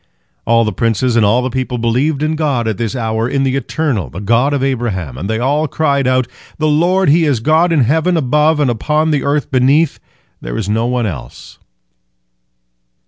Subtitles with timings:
[0.47, 3.55] All the princes and all the people believed in God at this hour, in the
[3.55, 6.25] Eternal, the God of Abraham, and they all cried out,
[6.57, 9.99] "The Lord He is God in heaven above and upon the earth beneath;
[10.41, 11.59] there is none else."